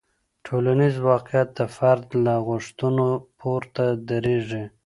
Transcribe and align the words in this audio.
ټولنیز 0.45 0.95
واقیعت 1.09 1.49
د 1.59 1.61
فرد 1.75 2.07
له 2.25 2.33
غوښتنو 2.47 3.07
پورته 3.39 3.83
دریږي. 4.09 4.63